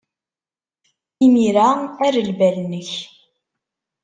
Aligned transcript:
Imir-a, 1.25 1.69
err 2.05 2.15
lbal-nnek. 2.29 2.91